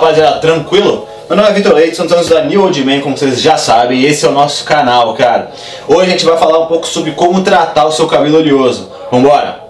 rapaziada, 0.00 0.38
tranquilo? 0.38 1.06
Meu 1.28 1.36
nome 1.36 1.50
é 1.50 1.52
Vitor 1.52 1.74
Leite, 1.74 1.94
somos 1.94 2.28
da 2.28 2.42
New 2.42 2.62
Old 2.62 2.84
Man, 2.84 3.00
como 3.00 3.16
vocês 3.16 3.40
já 3.40 3.58
sabem, 3.58 4.00
e 4.00 4.06
esse 4.06 4.24
é 4.24 4.28
o 4.30 4.32
nosso 4.32 4.64
canal, 4.64 5.12
cara. 5.12 5.52
Hoje 5.86 6.08
a 6.08 6.10
gente 6.12 6.24
vai 6.24 6.38
falar 6.38 6.58
um 6.58 6.66
pouco 6.66 6.86
sobre 6.86 7.12
como 7.12 7.42
tratar 7.42 7.84
o 7.84 7.92
seu 7.92 8.06
cabelo 8.06 8.38
oleoso. 8.38 8.90
Vambora! 9.12 9.60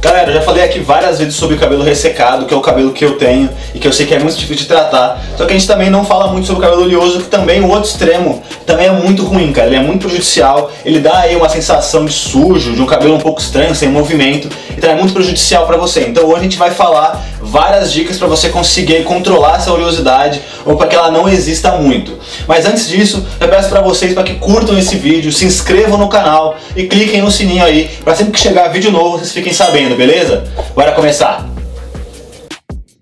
Galera, 0.00 0.32
já 0.32 0.41
falei 0.52 0.64
aqui 0.64 0.80
várias 0.80 1.18
vezes 1.18 1.34
sobre 1.34 1.56
o 1.56 1.58
cabelo 1.58 1.82
ressecado, 1.82 2.44
que 2.44 2.52
é 2.52 2.56
o 2.56 2.60
cabelo 2.60 2.92
que 2.92 3.02
eu 3.02 3.16
tenho 3.16 3.48
e 3.74 3.78
que 3.78 3.88
eu 3.88 3.92
sei 3.92 4.04
que 4.04 4.12
é 4.12 4.18
muito 4.18 4.36
difícil 4.36 4.64
de 4.64 4.66
tratar. 4.66 5.18
Só 5.34 5.46
que 5.46 5.54
a 5.54 5.56
gente 5.56 5.66
também 5.66 5.88
não 5.88 6.04
fala 6.04 6.30
muito 6.30 6.46
sobre 6.46 6.62
o 6.62 6.68
cabelo 6.68 6.84
oleoso, 6.84 7.20
que 7.20 7.28
também 7.28 7.62
o 7.62 7.68
outro 7.68 7.88
extremo 7.88 8.42
também 8.66 8.86
é 8.86 8.92
muito 8.92 9.24
ruim, 9.24 9.50
cara. 9.50 9.68
Ele 9.68 9.76
é 9.76 9.80
muito 9.80 10.02
prejudicial, 10.02 10.70
ele 10.84 11.00
dá 11.00 11.20
aí 11.20 11.34
uma 11.34 11.48
sensação 11.48 12.04
de 12.04 12.12
sujo, 12.12 12.74
de 12.74 12.82
um 12.82 12.86
cabelo 12.86 13.14
um 13.14 13.18
pouco 13.18 13.40
estranho, 13.40 13.74
sem 13.74 13.88
movimento, 13.88 14.50
então 14.76 14.90
é 14.90 14.94
muito 14.94 15.14
prejudicial 15.14 15.66
para 15.66 15.78
você. 15.78 16.02
Então 16.02 16.26
hoje 16.26 16.40
a 16.40 16.42
gente 16.42 16.58
vai 16.58 16.70
falar 16.70 17.24
várias 17.40 17.90
dicas 17.90 18.18
para 18.18 18.28
você 18.28 18.50
conseguir 18.50 19.02
controlar 19.04 19.56
essa 19.56 19.72
oleosidade 19.72 20.42
ou 20.66 20.76
para 20.76 20.86
que 20.86 20.94
ela 20.94 21.10
não 21.10 21.28
exista 21.28 21.72
muito. 21.72 22.18
Mas 22.46 22.66
antes 22.66 22.88
disso, 22.88 23.26
eu 23.40 23.48
peço 23.48 23.70
para 23.70 23.80
vocês 23.80 24.12
para 24.12 24.22
que 24.22 24.34
curtam 24.34 24.78
esse 24.78 24.96
vídeo, 24.96 25.32
se 25.32 25.46
inscrevam 25.46 25.98
no 25.98 26.08
canal 26.08 26.56
e 26.76 26.84
cliquem 26.84 27.22
no 27.22 27.30
sininho 27.30 27.64
aí 27.64 27.90
para 28.04 28.14
sempre 28.14 28.32
que 28.32 28.38
chegar 28.38 28.68
vídeo 28.68 28.92
novo 28.92 29.18
vocês 29.18 29.32
fiquem 29.32 29.52
sabendo 29.52 29.96
beleza? 29.96 30.41
Bora 30.74 30.92
começar! 30.92 31.46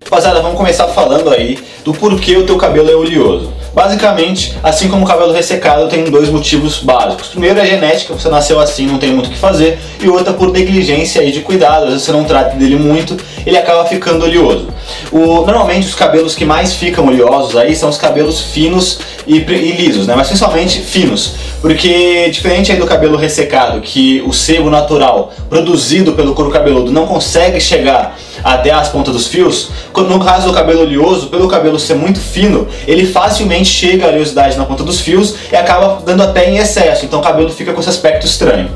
Rapaziada, 0.03 0.41
vamos 0.41 0.57
começar 0.57 0.87
falando 0.89 1.29
aí 1.29 1.57
do 1.85 1.93
porquê 1.93 2.35
o 2.35 2.45
teu 2.45 2.57
cabelo 2.57 2.89
é 2.89 2.95
oleoso. 2.95 3.53
Basicamente, 3.73 4.53
assim 4.61 4.89
como 4.89 5.05
o 5.05 5.07
cabelo 5.07 5.31
ressecado, 5.31 5.87
tem 5.87 6.03
dois 6.03 6.29
motivos 6.29 6.79
básicos. 6.79 7.29
Primeiro 7.29 7.59
é 7.59 7.65
genética, 7.65 8.13
você 8.13 8.27
nasceu 8.27 8.59
assim, 8.59 8.85
não 8.85 8.97
tem 8.97 9.11
muito 9.11 9.27
o 9.27 9.29
que 9.29 9.37
fazer, 9.37 9.79
e 10.01 10.09
outra 10.09 10.33
por 10.33 10.51
negligência 10.51 11.21
aí 11.21 11.31
de 11.31 11.39
cuidado, 11.39 11.83
às 11.83 11.89
vezes 11.89 12.03
você 12.03 12.11
não 12.11 12.25
trata 12.25 12.57
dele 12.57 12.75
muito, 12.75 13.15
ele 13.45 13.57
acaba 13.57 13.85
ficando 13.85 14.25
oleoso. 14.25 14.67
O, 15.09 15.45
normalmente 15.45 15.87
os 15.87 15.95
cabelos 15.95 16.35
que 16.35 16.43
mais 16.43 16.73
ficam 16.73 17.07
oleosos 17.07 17.55
aí 17.55 17.73
são 17.73 17.89
os 17.89 17.97
cabelos 17.97 18.41
finos 18.41 18.99
e, 19.25 19.37
e 19.37 19.71
lisos, 19.71 20.05
né? 20.05 20.15
mas 20.15 20.27
principalmente 20.27 20.81
finos, 20.81 21.35
porque 21.61 22.29
diferente 22.29 22.73
aí 22.73 22.77
do 22.77 22.85
cabelo 22.85 23.15
ressecado, 23.15 23.79
que 23.79 24.21
o 24.25 24.33
sebo 24.33 24.69
natural 24.69 25.31
produzido 25.49 26.11
pelo 26.13 26.33
couro 26.33 26.51
cabeludo 26.51 26.91
não 26.91 27.07
consegue 27.07 27.59
chegar 27.61 28.17
até 28.43 28.71
as 28.71 28.89
pontas 28.89 29.13
dos 29.13 29.27
fios, 29.27 29.69
no 29.95 30.19
caso 30.19 30.47
do 30.47 30.53
cabelo 30.53 30.81
oleoso, 30.81 31.27
pelo 31.27 31.47
cabelo 31.47 31.79
ser 31.79 31.95
muito 31.95 32.19
fino, 32.19 32.67
ele 32.87 33.05
facilmente 33.05 33.65
chega 33.65 34.05
a 34.05 34.09
oleosidade 34.09 34.57
na 34.57 34.65
ponta 34.65 34.83
dos 34.83 34.99
fios 34.99 35.35
e 35.51 35.55
acaba 35.55 36.01
dando 36.05 36.23
até 36.23 36.49
em 36.49 36.57
excesso, 36.57 37.05
então 37.05 37.19
o 37.19 37.23
cabelo 37.23 37.49
fica 37.51 37.73
com 37.73 37.79
esse 37.79 37.89
aspecto 37.89 38.25
estranho. 38.25 38.69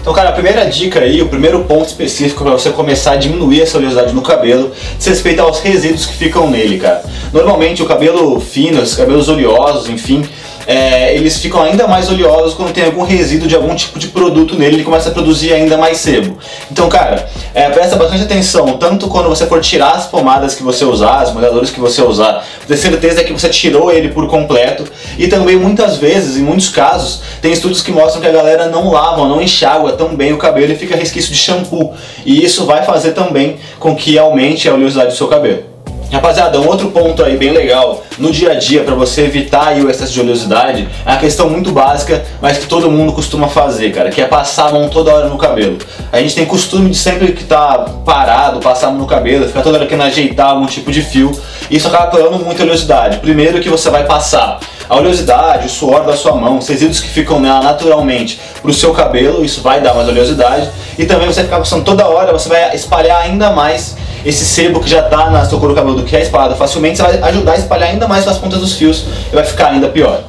Então, 0.00 0.12
cara, 0.12 0.30
a 0.30 0.32
primeira 0.32 0.64
dica 0.64 1.00
aí, 1.00 1.20
o 1.20 1.28
primeiro 1.28 1.64
ponto 1.64 1.86
específico 1.86 2.42
para 2.42 2.52
você 2.52 2.70
começar 2.70 3.12
a 3.12 3.16
diminuir 3.16 3.60
essa 3.60 3.76
oleosidade 3.76 4.14
no 4.14 4.22
cabelo, 4.22 4.72
diz 4.96 5.06
respeito 5.06 5.42
aos 5.42 5.60
resíduos 5.60 6.06
que 6.06 6.14
ficam 6.14 6.48
nele, 6.48 6.78
cara. 6.78 7.02
Normalmente 7.32 7.82
o 7.82 7.86
cabelo 7.86 8.40
fino, 8.40 8.80
os 8.80 8.94
cabelos 8.94 9.28
oleosos, 9.28 9.88
enfim, 9.88 10.26
é, 10.68 11.14
eles 11.14 11.38
ficam 11.38 11.62
ainda 11.62 11.88
mais 11.88 12.10
oleosos 12.10 12.52
quando 12.52 12.74
tem 12.74 12.84
algum 12.84 13.02
resíduo 13.02 13.48
de 13.48 13.56
algum 13.56 13.74
tipo 13.74 13.98
de 13.98 14.08
produto 14.08 14.54
nele, 14.54 14.76
ele 14.76 14.84
começa 14.84 15.08
a 15.08 15.12
produzir 15.12 15.50
ainda 15.50 15.78
mais 15.78 15.96
sebo. 15.96 16.36
Então, 16.70 16.90
cara, 16.90 17.26
é, 17.54 17.70
presta 17.70 17.96
bastante 17.96 18.24
atenção, 18.24 18.76
tanto 18.76 19.08
quando 19.08 19.30
você 19.30 19.46
for 19.46 19.62
tirar 19.62 19.92
as 19.92 20.04
pomadas 20.04 20.54
que 20.54 20.62
você 20.62 20.84
usar, 20.84 21.24
os 21.24 21.32
molhadores 21.32 21.70
que 21.70 21.80
você 21.80 22.02
usar, 22.02 22.44
ter 22.66 22.76
certeza 22.76 23.24
que 23.24 23.32
você 23.32 23.48
tirou 23.48 23.90
ele 23.90 24.10
por 24.10 24.28
completo, 24.28 24.84
e 25.16 25.26
também 25.26 25.56
muitas 25.56 25.96
vezes, 25.96 26.36
em 26.36 26.42
muitos 26.42 26.68
casos, 26.68 27.22
tem 27.40 27.50
estudos 27.50 27.80
que 27.80 27.90
mostram 27.90 28.20
que 28.20 28.28
a 28.28 28.32
galera 28.32 28.66
não 28.66 28.90
lava, 28.90 29.26
não 29.26 29.40
enxágua 29.40 29.92
tão 29.92 30.14
bem 30.14 30.34
o 30.34 30.36
cabelo 30.36 30.70
e 30.70 30.76
fica 30.76 30.94
resquício 30.94 31.32
de 31.32 31.38
shampoo, 31.38 31.94
e 32.26 32.44
isso 32.44 32.66
vai 32.66 32.84
fazer 32.84 33.12
também 33.12 33.56
com 33.80 33.96
que 33.96 34.18
aumente 34.18 34.68
a 34.68 34.74
oleosidade 34.74 35.12
do 35.12 35.16
seu 35.16 35.28
cabelo. 35.28 35.67
Rapaziada, 36.10 36.58
um 36.58 36.66
outro 36.66 36.90
ponto 36.90 37.22
aí 37.22 37.36
bem 37.36 37.50
legal 37.50 38.02
no 38.16 38.32
dia 38.32 38.52
a 38.52 38.54
dia 38.54 38.82
para 38.82 38.94
você 38.94 39.22
evitar 39.22 39.76
o 39.76 39.90
excesso 39.90 40.12
de 40.14 40.20
oleosidade 40.20 40.88
é 41.04 41.10
uma 41.10 41.18
questão 41.18 41.50
muito 41.50 41.70
básica, 41.70 42.24
mas 42.40 42.56
que 42.56 42.66
todo 42.66 42.90
mundo 42.90 43.12
costuma 43.12 43.46
fazer, 43.46 43.92
cara, 43.92 44.08
que 44.08 44.18
é 44.18 44.24
passar 44.24 44.68
a 44.68 44.72
mão 44.72 44.88
toda 44.88 45.12
hora 45.12 45.28
no 45.28 45.36
cabelo. 45.36 45.76
A 46.10 46.18
gente 46.20 46.34
tem 46.34 46.46
costume 46.46 46.88
de 46.88 46.96
sempre 46.96 47.32
que 47.32 47.44
tá 47.44 47.84
parado, 48.06 48.58
passar 48.58 48.86
a 48.86 48.90
mão 48.90 49.00
no 49.00 49.06
cabelo, 49.06 49.46
ficar 49.46 49.60
toda 49.60 49.76
hora 49.76 49.86
querendo 49.86 50.04
ajeitar 50.04 50.48
algum 50.48 50.64
tipo 50.64 50.90
de 50.90 51.02
fio. 51.02 51.30
Isso 51.70 51.86
acaba 51.88 52.10
criando 52.10 52.42
muita 52.42 52.62
oleosidade. 52.62 53.18
Primeiro 53.18 53.60
que 53.60 53.68
você 53.68 53.90
vai 53.90 54.04
passar 54.04 54.58
a 54.88 54.96
oleosidade, 54.96 55.66
o 55.66 55.68
suor 55.68 56.06
da 56.06 56.16
sua 56.16 56.34
mão, 56.34 56.56
os 56.56 56.66
resíduos 56.66 57.00
que 57.00 57.08
ficam 57.08 57.38
nela 57.38 57.60
naturalmente 57.60 58.40
pro 58.62 58.72
seu 58.72 58.94
cabelo, 58.94 59.44
isso 59.44 59.60
vai 59.60 59.82
dar 59.82 59.92
mais 59.92 60.08
oleosidade. 60.08 60.70
E 60.96 61.04
também 61.04 61.26
você 61.26 61.42
ficar 61.42 61.58
passando 61.58 61.84
toda 61.84 62.08
hora, 62.08 62.32
você 62.32 62.48
vai 62.48 62.74
espalhar 62.74 63.20
ainda 63.20 63.50
mais 63.50 63.97
esse 64.28 64.44
sebo 64.44 64.78
que 64.80 64.90
já 64.90 65.00
está 65.00 65.30
na 65.30 65.42
sua 65.46 65.58
couro 65.58 65.74
cabeludo, 65.74 66.02
que 66.02 66.14
é 66.14 66.20
espalhado 66.20 66.54
facilmente, 66.54 66.98
você 66.98 67.02
vai 67.02 67.30
ajudar 67.30 67.52
a 67.52 67.56
espalhar 67.56 67.88
ainda 67.88 68.06
mais 68.06 68.26
nas 68.26 68.36
pontas 68.36 68.60
dos 68.60 68.74
fios 68.74 69.06
e 69.32 69.34
vai 69.34 69.42
ficar 69.42 69.68
ainda 69.68 69.88
pior. 69.88 70.20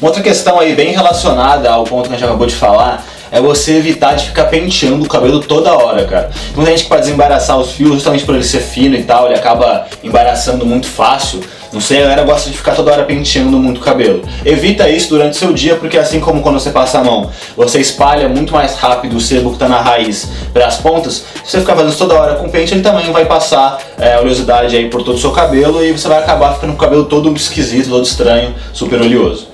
Uma 0.00 0.08
outra 0.08 0.22
questão 0.22 0.58
aí 0.58 0.74
bem 0.74 0.92
relacionada 0.92 1.70
ao 1.70 1.84
ponto 1.84 2.08
que 2.08 2.14
a 2.14 2.18
gente 2.18 2.24
acabou 2.24 2.46
de 2.46 2.54
falar 2.54 3.04
é 3.30 3.42
você 3.42 3.76
evitar 3.76 4.14
de 4.14 4.24
ficar 4.24 4.46
penteando 4.46 5.04
o 5.04 5.08
cabelo 5.08 5.38
toda 5.40 5.70
hora, 5.74 6.06
cara. 6.06 6.30
Muita 6.56 6.70
gente 6.70 6.84
que 6.84 6.88
pode 6.88 7.02
desembaraçar 7.02 7.58
os 7.58 7.72
fios, 7.72 7.92
justamente 7.92 8.24
por 8.24 8.34
ele 8.34 8.44
ser 8.44 8.60
fino 8.60 8.96
e 8.96 9.02
tal, 9.02 9.26
ele 9.26 9.34
acaba 9.34 9.86
embaraçando 10.02 10.64
muito 10.64 10.86
fácil. 10.86 11.40
Não 11.72 11.80
sei, 11.80 11.98
a 11.98 12.02
galera 12.02 12.22
gosta 12.24 12.50
de 12.50 12.56
ficar 12.56 12.74
toda 12.74 12.92
hora 12.92 13.04
penteando 13.04 13.56
muito 13.58 13.78
o 13.78 13.80
cabelo. 13.80 14.22
Evita 14.44 14.88
isso 14.90 15.08
durante 15.08 15.38
seu 15.38 15.54
dia, 15.54 15.74
porque 15.76 15.96
assim 15.96 16.20
como 16.20 16.42
quando 16.42 16.60
você 16.60 16.70
passa 16.70 16.98
a 16.98 17.04
mão, 17.04 17.30
você 17.56 17.80
espalha 17.80 18.28
muito 18.28 18.52
mais 18.52 18.76
rápido 18.76 19.16
o 19.16 19.20
sebo 19.20 19.48
que 19.48 19.56
está 19.56 19.68
na 19.68 19.80
raiz 19.80 20.28
para 20.52 20.66
as 20.66 20.76
pontas. 20.76 21.24
Se 21.44 21.52
você 21.52 21.60
ficar 21.60 21.74
fazendo 21.74 21.88
isso 21.88 21.98
toda 21.98 22.14
hora 22.14 22.34
com 22.34 22.50
pente, 22.50 22.74
ele 22.74 22.82
também 22.82 23.10
vai 23.10 23.24
passar 23.24 23.78
é, 23.98 24.18
oleosidade 24.18 24.76
aí 24.76 24.90
por 24.90 25.02
todo 25.02 25.16
o 25.16 25.18
seu 25.18 25.30
cabelo 25.30 25.82
e 25.82 25.92
você 25.92 26.08
vai 26.08 26.18
acabar 26.18 26.54
ficando 26.54 26.72
com 26.72 26.76
o 26.76 26.80
cabelo 26.80 27.06
todo 27.06 27.32
esquisito, 27.34 27.88
todo 27.88 28.04
estranho, 28.04 28.54
super 28.74 29.00
oleoso. 29.00 29.48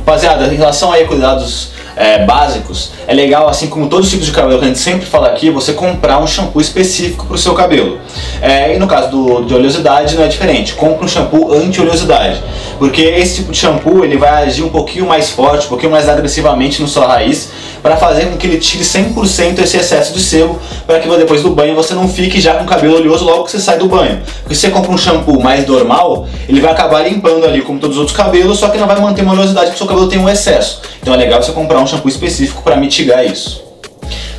Rapaziada, 0.00 0.52
em 0.52 0.56
relação 0.56 0.92
aí 0.92 1.04
a 1.04 1.08
cuidados 1.08 1.73
é, 1.96 2.24
básicos, 2.24 2.92
é 3.06 3.14
legal, 3.14 3.48
assim 3.48 3.68
como 3.68 3.88
todos 3.88 4.06
os 4.06 4.10
tipos 4.10 4.26
de 4.26 4.32
cabelo 4.32 4.58
que 4.58 4.64
a 4.64 4.68
gente 4.68 4.80
sempre 4.80 5.06
fala 5.06 5.28
aqui, 5.28 5.50
você 5.50 5.72
comprar 5.72 6.18
um 6.18 6.26
shampoo 6.26 6.60
específico 6.60 7.26
para 7.26 7.34
o 7.34 7.38
seu 7.38 7.54
cabelo. 7.54 7.98
É, 8.40 8.74
e 8.74 8.78
no 8.78 8.86
caso 8.86 9.10
do, 9.10 9.44
de 9.44 9.54
oleosidade 9.54 10.14
não 10.16 10.24
é 10.24 10.28
diferente, 10.28 10.74
compre 10.74 11.04
um 11.04 11.08
shampoo 11.08 11.52
anti-oleosidade, 11.52 12.42
porque 12.78 13.02
esse 13.02 13.36
tipo 13.36 13.52
de 13.52 13.58
shampoo 13.58 14.04
ele 14.04 14.16
vai 14.16 14.44
agir 14.44 14.62
um 14.62 14.68
pouquinho 14.68 15.06
mais 15.06 15.30
forte, 15.30 15.66
um 15.66 15.68
pouquinho 15.68 15.92
mais 15.92 16.08
agressivamente 16.08 16.82
no 16.82 16.88
sua 16.88 17.06
raiz, 17.06 17.50
para 17.84 17.98
fazer 17.98 18.30
com 18.30 18.38
que 18.38 18.46
ele 18.46 18.56
tire 18.56 18.82
100% 18.82 19.58
esse 19.58 19.76
excesso 19.76 20.14
de 20.14 20.20
sebo, 20.20 20.58
para 20.86 21.00
que 21.00 21.16
depois 21.18 21.42
do 21.42 21.50
banho 21.50 21.74
você 21.74 21.92
não 21.92 22.08
fique 22.08 22.40
já 22.40 22.54
com 22.54 22.64
o 22.64 22.66
cabelo 22.66 22.96
oleoso 22.96 23.26
logo 23.26 23.44
que 23.44 23.50
você 23.50 23.60
sai 23.60 23.76
do 23.76 23.86
banho. 23.86 24.22
Porque 24.40 24.54
se 24.54 24.62
você 24.62 24.70
compra 24.70 24.90
um 24.90 24.96
shampoo 24.96 25.38
mais 25.38 25.66
normal, 25.66 26.26
ele 26.48 26.62
vai 26.62 26.72
acabar 26.72 27.06
limpando 27.06 27.44
ali 27.44 27.60
como 27.60 27.78
todos 27.78 27.96
os 27.96 28.00
outros 28.00 28.16
cabelos, 28.16 28.58
só 28.58 28.70
que 28.70 28.78
não 28.78 28.86
vai 28.86 28.98
manter 28.98 29.20
uma 29.20 29.34
oleosidade 29.34 29.66
porque 29.66 29.74
o 29.74 29.78
seu 29.80 29.86
cabelo 29.86 30.08
tem 30.08 30.18
um 30.18 30.30
excesso. 30.30 30.80
Então 31.02 31.12
é 31.12 31.16
legal 31.18 31.42
você 31.42 31.52
comprar 31.52 31.78
um 31.78 31.86
shampoo 31.86 32.08
específico 32.08 32.62
para 32.62 32.74
mitigar 32.76 33.22
isso. 33.22 33.62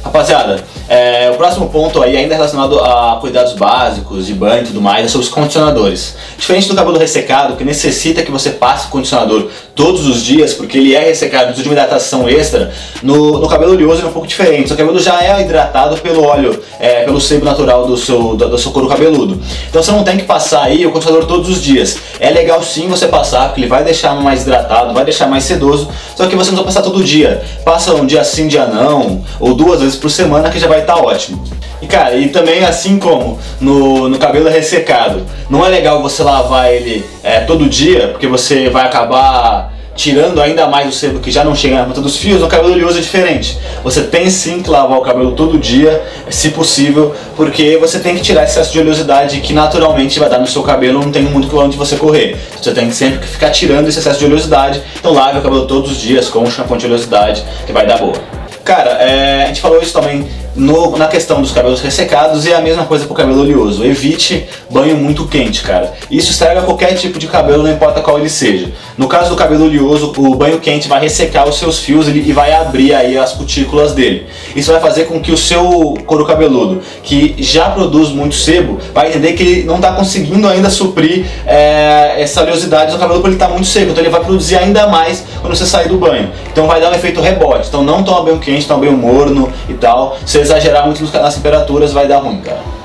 Rapaziada, 0.03 0.63
é, 0.87 1.31
o 1.31 1.35
próximo 1.35 1.67
ponto 1.69 2.01
aí, 2.01 2.15
ainda 2.15 2.35
relacionado 2.35 2.79
a 2.79 3.17
cuidados 3.19 3.53
básicos, 3.53 4.27
de 4.27 4.35
banho 4.35 4.61
e 4.61 4.67
tudo 4.67 4.79
mais, 4.79 5.05
é 5.05 5.07
sobre 5.07 5.25
os 5.25 5.33
condicionadores. 5.33 6.15
Diferente 6.37 6.67
do 6.67 6.75
cabelo 6.75 6.97
ressecado, 6.97 7.55
que 7.55 7.63
necessita 7.63 8.21
que 8.21 8.31
você 8.31 8.51
passe 8.51 8.87
o 8.87 8.89
condicionador 8.89 9.49
todos 9.75 10.07
os 10.07 10.23
dias, 10.23 10.53
porque 10.53 10.77
ele 10.77 10.95
é 10.95 11.01
ressecado, 11.01 11.47
precisa 11.47 11.63
de 11.63 11.69
uma 11.69 11.73
hidratação 11.73 12.29
extra, 12.29 12.71
no, 13.03 13.39
no 13.39 13.47
cabelo 13.47 13.73
oleoso 13.73 14.01
é 14.01 14.05
um 14.05 14.11
pouco 14.11 14.27
diferente. 14.27 14.69
Seu 14.69 14.77
cabelo 14.77 14.97
já 14.99 15.21
é 15.21 15.41
hidratado 15.41 15.97
pelo 15.97 16.23
óleo, 16.23 16.57
é, 16.79 17.03
pelo 17.03 17.19
sebo 17.19 17.43
natural 17.43 17.85
do 17.85 17.97
seu, 17.97 18.37
do, 18.37 18.49
do, 18.49 18.57
seu 18.57 18.71
couro 18.71 18.87
cabeludo. 18.87 19.39
Então 19.69 19.83
você 19.83 19.91
não 19.91 20.03
tem 20.03 20.17
que 20.17 20.23
passar 20.23 20.63
aí 20.63 20.85
o 20.85 20.91
condicionador 20.91 21.27
todos 21.27 21.49
os 21.49 21.61
dias. 21.61 21.97
É 22.21 22.29
legal 22.29 22.63
sim 22.63 22.87
você 22.87 23.07
passar, 23.07 23.47
porque 23.47 23.61
ele 23.61 23.67
vai 23.67 23.83
deixar 23.83 24.15
mais 24.15 24.43
hidratado, 24.43 24.93
vai 24.93 25.03
deixar 25.03 25.27
mais 25.27 25.43
sedoso, 25.43 25.89
só 26.15 26.25
que 26.25 26.35
você 26.37 26.51
não 26.51 26.57
vai 26.57 26.65
passar 26.65 26.81
todo 26.81 27.03
dia. 27.03 27.43
Passa 27.65 27.93
um 27.93 28.05
dia 28.05 28.23
sim, 28.23 28.47
dia 28.47 28.65
não, 28.65 29.23
ou 29.41 29.53
duas 29.53 29.81
vezes 29.81 29.97
por 29.97 30.09
semana 30.09 30.49
que 30.49 30.57
já 30.57 30.67
vai 30.67 30.81
estar 30.81 30.95
tá 30.95 31.01
ótimo. 31.01 31.43
E 31.81 31.87
cara, 31.87 32.15
e 32.15 32.29
também 32.29 32.63
assim 32.63 32.97
como 32.97 33.37
no, 33.59 34.07
no 34.07 34.17
cabelo 34.17 34.49
ressecado, 34.49 35.25
não 35.49 35.65
é 35.65 35.69
legal 35.69 36.01
você 36.01 36.23
lavar 36.23 36.71
ele 36.71 37.05
é, 37.25 37.39
todo 37.39 37.67
dia, 37.67 38.09
porque 38.09 38.27
você 38.27 38.69
vai 38.69 38.85
acabar 38.85 39.73
tirando 39.95 40.41
ainda 40.41 40.67
mais 40.67 40.89
o 40.89 40.91
sebo 40.91 41.19
que 41.19 41.31
já 41.31 41.43
não 41.43 41.55
chega 41.55 41.77
na 41.77 41.85
ponta 41.85 42.01
dos 42.01 42.17
fios, 42.17 42.43
o 42.43 42.47
cabelo 42.47 42.73
oleoso 42.73 42.99
é 42.99 43.01
diferente. 43.01 43.57
Você 43.83 44.03
tem 44.03 44.29
sim 44.29 44.61
que 44.61 44.69
lavar 44.69 44.99
o 44.99 45.01
cabelo 45.01 45.31
todo 45.31 45.57
dia, 45.57 46.03
se 46.29 46.49
possível, 46.49 47.15
porque 47.35 47.77
você 47.77 47.99
tem 47.99 48.15
que 48.15 48.21
tirar 48.21 48.43
esse 48.43 48.51
excesso 48.51 48.73
de 48.73 48.79
oleosidade 48.79 49.39
que 49.39 49.53
naturalmente 49.53 50.19
vai 50.19 50.29
dar 50.29 50.37
no 50.37 50.45
seu 50.45 50.61
cabelo, 50.61 51.01
não 51.01 51.11
tem 51.11 51.23
muito 51.23 51.47
por 51.47 51.63
onde 51.63 51.77
você 51.77 51.95
correr. 51.95 52.37
Você 52.61 52.71
tem 52.73 52.89
que 52.89 52.95
sempre 52.95 53.25
ficar 53.25 53.49
tirando 53.49 53.87
esse 53.87 53.97
excesso 53.97 54.19
de 54.19 54.25
oleosidade, 54.25 54.83
então 54.99 55.13
lave 55.13 55.39
o 55.39 55.41
cabelo 55.41 55.65
todos 55.65 55.91
os 55.91 55.97
dias 55.97 56.29
com 56.29 56.39
um 56.39 56.51
shampoo 56.51 56.77
de 56.77 56.85
oleosidade 56.85 57.43
que 57.65 57.71
vai 57.71 57.87
dar 57.87 57.97
boa. 57.97 58.15
Cara, 58.63 58.91
é, 59.01 59.43
a 59.43 59.47
gente 59.47 59.61
falou 59.61 59.81
isso 59.81 59.93
também 59.93 60.27
no, 60.55 60.97
na 60.97 61.07
questão 61.07 61.41
dos 61.41 61.51
cabelos 61.51 61.81
ressecados 61.81 62.45
e 62.45 62.53
a 62.53 62.61
mesma 62.61 62.85
coisa 62.85 63.05
para 63.05 63.13
o 63.13 63.15
cabelo 63.15 63.41
oleoso. 63.41 63.83
Evite 63.83 64.47
banho 64.69 64.95
muito 64.95 65.27
quente, 65.27 65.61
cara. 65.61 65.93
Isso 66.09 66.31
estraga 66.31 66.61
qualquer 66.61 66.93
tipo 66.93 67.19
de 67.19 67.27
cabelo, 67.27 67.63
não 67.63 67.71
importa 67.71 68.01
qual 68.01 68.17
ele 68.17 68.29
seja. 68.29 68.71
No 68.97 69.07
caso 69.07 69.29
do 69.29 69.35
cabelo 69.35 69.65
oleoso, 69.65 70.13
o 70.17 70.35
banho 70.35 70.59
quente 70.59 70.87
vai 70.87 71.01
ressecar 71.01 71.47
os 71.47 71.57
seus 71.57 71.79
fios 71.79 72.07
e 72.07 72.31
vai 72.31 72.53
abrir 72.53 72.93
aí 72.93 73.17
as 73.17 73.33
cutículas 73.33 73.93
dele. 73.93 74.27
Isso 74.55 74.71
vai 74.71 74.79
fazer 74.79 75.05
com 75.05 75.19
que 75.19 75.31
o 75.31 75.37
seu 75.37 75.95
couro 76.05 76.25
cabeludo, 76.25 76.81
que 77.03 77.35
já 77.39 77.69
produz 77.69 78.09
muito 78.09 78.35
sebo, 78.35 78.79
vai 78.93 79.09
entender 79.09 79.33
que 79.33 79.43
ele 79.43 79.63
não 79.63 79.75
está 79.75 79.91
conseguindo 79.93 80.47
ainda 80.47 80.69
suprir 80.69 81.25
é, 81.45 82.15
essa 82.17 82.41
oleosidade 82.41 82.91
do 82.91 82.97
cabelo 82.97 83.19
porque 83.19 83.35
ele 83.35 83.35
está 83.35 83.49
muito 83.49 83.67
seco. 83.67 83.91
Então 83.91 84.03
ele 84.03 84.09
vai 84.09 84.21
produzir 84.23 84.57
ainda 84.57 84.87
mais 84.87 85.23
quando 85.41 85.55
você 85.55 85.65
sair 85.65 85.89
do 85.89 85.97
banho. 85.97 86.29
Então 86.51 86.67
vai 86.67 86.79
dar 86.79 86.91
um 86.91 86.95
efeito 86.95 87.19
rebote. 87.19 87.67
Então 87.67 87.83
não 87.83 88.03
toma 88.03 88.23
banho 88.23 88.39
quente, 88.39 88.67
toma 88.67 88.81
banho 88.81 88.93
morno 88.93 89.51
e 89.67 89.73
tal. 89.73 90.17
Se 90.25 90.44
exagerar 90.45 90.85
muito 90.85 91.03
nas 91.11 91.35
temperaturas 91.35 91.91
vai 91.91 92.07
dar 92.07 92.19
ruim, 92.19 92.39
cara. 92.41 92.75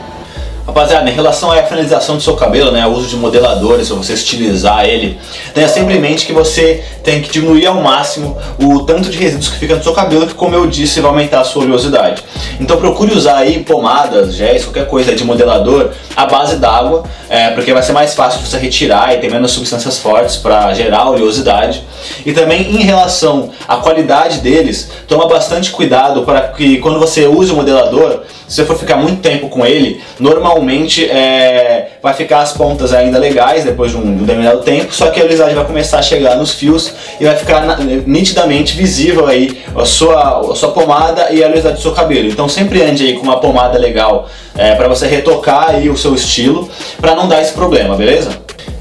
Rapaziada, 0.67 1.11
em 1.11 1.15
relação 1.15 1.51
à 1.51 1.63
finalização 1.63 2.17
do 2.17 2.23
seu 2.23 2.37
cabelo, 2.37 2.71
né, 2.71 2.87
o 2.87 2.91
uso 2.91 3.09
de 3.09 3.17
modeladores, 3.17 3.89
se 3.89 3.93
você 3.93 4.13
estilizar 4.13 4.85
ele, 4.85 5.19
tenha 5.53 5.67
sempre 5.67 5.97
em 5.97 6.01
mente 6.01 6.27
que 6.27 6.33
você 6.33 6.85
tem 7.03 7.21
que 7.21 7.31
diminuir 7.31 7.67
ao 7.67 7.83
máximo 7.83 8.39
o 8.57 8.81
tanto 8.81 9.11
de 9.11 9.19
resíduos 9.19 9.49
que 9.49 9.59
fica 9.59 9.75
no 9.75 9.83
seu 9.83 9.93
cabelo, 9.93 10.27
que 10.27 10.35
como 10.35 10.55
eu 10.55 10.67
disse, 10.67 11.01
vai 11.01 11.11
aumentar 11.11 11.41
a 11.41 11.45
sua 11.45 11.65
oleosidade. 11.65 12.23
Então 12.61 12.77
procure 12.77 13.13
usar 13.13 13.39
aí 13.39 13.65
pomadas, 13.65 14.35
géis, 14.35 14.65
qualquer 14.65 14.87
coisa 14.87 15.15
de 15.15 15.25
modelador 15.25 15.91
à 16.15 16.27
base 16.27 16.57
d'água, 16.57 17.03
é, 17.31 17.51
porque 17.51 17.73
vai 17.73 17.81
ser 17.81 17.93
mais 17.93 18.13
fácil 18.13 18.41
você 18.45 18.59
retirar 18.59 19.15
e 19.15 19.19
ter 19.19 19.31
menos 19.31 19.53
substâncias 19.53 19.99
fortes 19.99 20.37
para 20.37 20.75
gerar 20.75 21.09
oleosidade. 21.09 21.85
E 22.27 22.33
também 22.33 22.63
em 22.63 22.83
relação 22.83 23.51
à 23.69 23.77
qualidade 23.77 24.41
deles, 24.41 24.91
toma 25.07 25.29
bastante 25.29 25.71
cuidado 25.71 26.23
para 26.23 26.49
que 26.49 26.79
quando 26.79 26.99
você 26.99 27.27
use 27.27 27.53
o 27.53 27.55
modelador, 27.55 28.23
se 28.49 28.57
você 28.57 28.65
for 28.65 28.77
ficar 28.77 28.97
muito 28.97 29.23
tempo 29.23 29.49
com 29.49 29.65
ele, 29.65 30.03
normalmente 30.19 31.09
é, 31.09 31.91
vai 32.03 32.13
ficar 32.15 32.41
as 32.41 32.53
pontas 32.53 32.93
ainda 32.93 33.17
legais 33.17 33.63
depois 33.63 33.93
de 33.93 33.97
um, 33.97 34.03
de 34.03 34.09
um 34.09 34.27
determinado 34.27 34.63
tempo, 34.63 34.93
só 34.93 35.09
que 35.11 35.21
a 35.21 35.23
oleosidade 35.23 35.55
vai 35.55 35.65
começar 35.65 36.01
a 36.01 36.03
chegar 36.03 36.35
nos 36.35 36.51
fios 36.51 36.93
e 37.21 37.25
vai 37.25 37.37
ficar 37.37 37.65
na, 37.65 37.77
nitidamente 37.77 38.77
visível 38.77 39.29
aí 39.29 39.57
a 39.77 39.87
sua, 39.87 40.51
a 40.51 40.57
sua 40.57 40.73
pomada 40.73 41.31
e 41.31 41.45
a 41.45 41.47
oleosidade 41.47 41.77
do 41.77 41.83
seu 41.83 41.93
cabelo. 41.93 42.27
Então 42.27 42.49
sempre 42.49 42.83
ande 42.83 43.07
aí 43.07 43.13
com 43.13 43.23
uma 43.23 43.39
pomada 43.39 43.79
legal 43.79 44.29
é, 44.57 44.75
para 44.75 44.89
você 44.89 45.07
retocar 45.07 45.71
aí 45.71 45.89
o 45.89 45.97
seu 45.97 46.15
estilo, 46.15 46.69
para 47.01 47.15
não 47.15 47.29
dar 47.29 47.41
esse 47.41 47.53
problema, 47.53 47.97
beleza? 47.97 48.31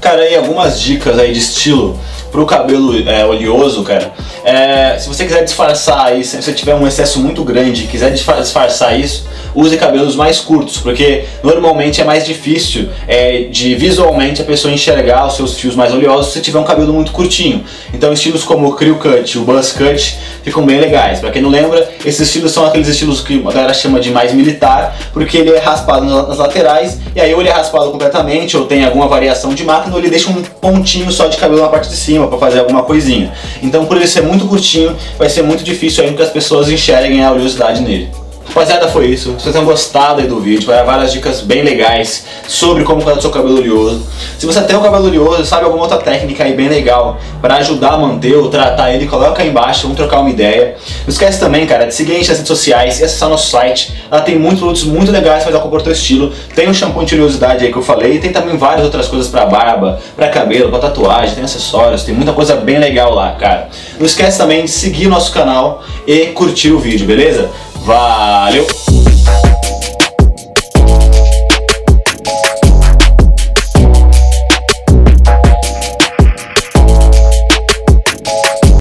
Cara, 0.00 0.22
aí 0.22 0.34
algumas 0.34 0.80
dicas 0.80 1.18
aí 1.18 1.32
de 1.32 1.38
estilo 1.38 1.98
pro 2.30 2.46
cabelo 2.46 2.96
é, 3.08 3.24
oleoso, 3.24 3.82
cara. 3.82 4.12
É, 4.44 4.96
se 4.98 5.08
você 5.08 5.24
quiser 5.24 5.44
disfarçar 5.44 6.06
aí, 6.06 6.24
se 6.24 6.40
você 6.40 6.52
tiver 6.52 6.74
um 6.74 6.86
excesso 6.86 7.20
muito 7.20 7.44
grande 7.44 7.84
e 7.84 7.86
quiser 7.86 8.10
disfarçar 8.10 8.98
isso, 8.98 9.26
use 9.54 9.76
cabelos 9.76 10.16
mais 10.16 10.40
curtos, 10.40 10.78
porque 10.78 11.24
normalmente 11.42 12.00
é 12.00 12.04
mais 12.04 12.24
difícil 12.24 12.88
é, 13.06 13.44
de 13.50 13.74
visualmente 13.74 14.40
a 14.40 14.44
pessoa 14.44 14.72
enxergar 14.72 15.26
os 15.26 15.36
seus 15.36 15.58
fios 15.58 15.74
mais 15.74 15.92
oleosos 15.92 16.32
se 16.32 16.40
tiver 16.40 16.58
um 16.58 16.64
cabelo 16.64 16.92
muito 16.92 17.12
curtinho. 17.12 17.64
Então 17.92 18.12
estilos 18.12 18.44
como 18.44 18.68
o 18.68 18.72
crew 18.74 18.96
cut, 18.96 19.38
o 19.38 19.42
buzz 19.42 19.72
cut 19.72 20.16
ficam 20.50 20.66
bem 20.66 20.80
legais. 20.80 21.20
Para 21.20 21.30
quem 21.30 21.40
não 21.40 21.48
lembra, 21.48 21.88
esses 22.04 22.20
estilos 22.20 22.52
são 22.52 22.66
aqueles 22.66 22.88
estilos 22.88 23.20
que 23.20 23.42
a 23.46 23.52
galera 23.52 23.72
chama 23.72 24.00
de 24.00 24.10
mais 24.10 24.32
militar, 24.32 24.96
porque 25.12 25.38
ele 25.38 25.50
é 25.50 25.58
raspado 25.58 26.04
nas 26.04 26.38
laterais 26.38 26.98
e 27.14 27.20
aí 27.20 27.32
ou 27.32 27.40
ele 27.40 27.48
é 27.48 27.52
raspado 27.52 27.90
completamente 27.90 28.56
ou 28.56 28.66
tem 28.66 28.84
alguma 28.84 29.08
variação 29.08 29.54
de 29.54 29.64
máquina 29.64 29.94
ou 29.94 30.00
ele 30.00 30.10
deixa 30.10 30.30
um 30.30 30.42
pontinho 30.42 31.10
só 31.10 31.26
de 31.26 31.36
cabelo 31.36 31.62
na 31.62 31.68
parte 31.68 31.88
de 31.88 31.96
cima 31.96 32.26
para 32.28 32.38
fazer 32.38 32.60
alguma 32.60 32.82
coisinha. 32.82 33.32
Então 33.62 33.86
por 33.86 33.96
ele 33.96 34.06
ser 34.06 34.22
muito 34.22 34.46
curtinho, 34.46 34.96
vai 35.18 35.28
ser 35.28 35.42
muito 35.42 35.62
difícil 35.62 36.04
aí 36.04 36.12
que 36.12 36.22
as 36.22 36.30
pessoas 36.30 36.68
enxerguem 36.68 37.24
a 37.24 37.32
oleosidade 37.32 37.80
nele. 37.80 38.19
Rapaziada, 38.50 38.88
foi 38.88 39.06
isso. 39.06 39.36
Se 39.38 39.44
vocês 39.44 39.52
tenham 39.52 39.64
gostado 39.64 40.20
aí 40.20 40.26
do 40.26 40.40
vídeo, 40.40 40.66
vai 40.66 40.82
várias 40.82 41.12
dicas 41.12 41.40
bem 41.40 41.62
legais 41.62 42.26
sobre 42.48 42.82
como 42.82 43.00
cuidar 43.00 43.14
do 43.14 43.22
seu 43.22 43.30
cabelo 43.30 43.58
oleoso. 43.58 44.04
Se 44.36 44.44
você 44.44 44.60
tem 44.62 44.76
o 44.76 44.80
cabelo 44.80 45.06
oleoso, 45.06 45.46
sabe 45.46 45.66
alguma 45.66 45.84
outra 45.84 45.98
técnica 45.98 46.42
aí 46.42 46.52
bem 46.52 46.68
legal 46.68 47.16
para 47.40 47.56
ajudar 47.58 47.90
a 47.90 47.98
manter 47.98 48.34
ou 48.34 48.48
tratar 48.48 48.92
ele, 48.92 49.06
coloca 49.06 49.40
aí 49.40 49.50
embaixo, 49.50 49.82
vamos 49.82 49.96
trocar 49.96 50.18
uma 50.18 50.30
ideia. 50.30 50.74
Não 51.02 51.08
esquece 51.08 51.38
também, 51.38 51.64
cara, 51.64 51.86
de 51.86 51.94
seguir 51.94 52.10
a 52.10 52.14
gente 52.16 52.28
nas 52.28 52.38
redes 52.38 52.48
sociais 52.48 52.98
e 52.98 53.04
acessar 53.04 53.28
nosso 53.28 53.50
site. 53.50 53.94
Lá 54.10 54.20
tem 54.20 54.36
muitos 54.36 54.58
produtos 54.58 54.82
muito 54.82 55.12
legais 55.12 55.44
para 55.44 55.52
dar 55.52 55.60
com 55.60 55.68
o 55.68 55.80
teu 55.80 55.92
estilo. 55.92 56.32
Tem 56.52 56.68
um 56.68 56.74
shampoo 56.74 57.04
de 57.04 57.14
oleosidade 57.14 57.64
aí 57.64 57.70
que 57.70 57.78
eu 57.78 57.82
falei, 57.82 58.14
e 58.14 58.18
tem 58.18 58.32
também 58.32 58.56
várias 58.56 58.84
outras 58.84 59.06
coisas 59.06 59.28
para 59.28 59.46
barba, 59.46 60.00
para 60.16 60.28
cabelo, 60.28 60.70
para 60.70 60.80
tatuagem, 60.80 61.36
tem 61.36 61.44
acessórios, 61.44 62.02
tem 62.02 62.12
muita 62.12 62.32
coisa 62.32 62.56
bem 62.56 62.80
legal 62.80 63.14
lá, 63.14 63.30
cara. 63.32 63.68
Não 63.96 64.04
esquece 64.04 64.38
também 64.38 64.64
de 64.64 64.70
seguir 64.70 65.06
o 65.06 65.10
nosso 65.10 65.30
canal 65.30 65.84
e 66.04 66.26
curtir 66.26 66.72
o 66.72 66.80
vídeo, 66.80 67.06
beleza? 67.06 67.48
Valeu! 67.84 68.89